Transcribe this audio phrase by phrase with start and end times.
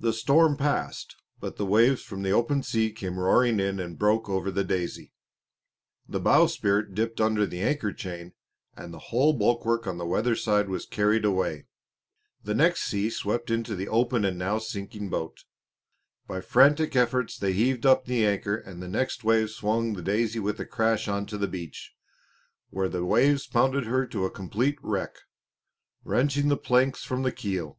[0.00, 4.28] The storm passed; but the waves from the open sea came roaring in and broke
[4.28, 5.12] over the Daisy.
[6.08, 8.32] The bowsprit dipped under the anchor chain,
[8.76, 11.66] and the whole bulwark on the weatherside was carried away.
[12.42, 15.44] The next sea swept into the open and now sinking boat.
[16.26, 20.40] By frantic efforts they heaved up the anchor and the next wave swung the Daisy
[20.40, 21.94] with a crash onto the beach,
[22.70, 25.18] where the waves pounded her to a complete wreck,
[26.02, 27.78] wrenching the planks from the keel.